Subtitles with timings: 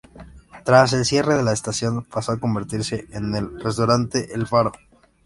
[0.65, 4.71] Tras el cierre de la estación, pasó a convertirse en el restaurante El Faro.